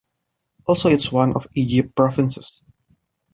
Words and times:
Also 0.65 0.89
its 0.89 1.11
one 1.11 1.31
of 1.35 1.45
Egypt 1.53 1.95
provinces. 1.95 2.63